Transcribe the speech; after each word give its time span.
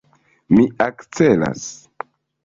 Mi 0.53 0.63
akcelas. 0.85 1.67